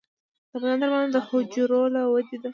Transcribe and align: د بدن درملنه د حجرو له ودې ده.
د 0.49 0.51
بدن 0.61 0.77
درملنه 0.81 1.11
د 1.15 1.17
حجرو 1.27 1.81
له 1.95 2.01
ودې 2.11 2.37
ده. 2.41 2.49